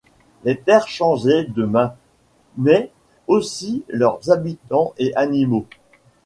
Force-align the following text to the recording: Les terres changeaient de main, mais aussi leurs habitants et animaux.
Les 0.45 0.57
terres 0.57 0.87
changeaient 0.87 1.43
de 1.43 1.63
main, 1.63 1.93
mais 2.57 2.89
aussi 3.27 3.83
leurs 3.87 4.31
habitants 4.31 4.95
et 4.97 5.15
animaux. 5.15 5.67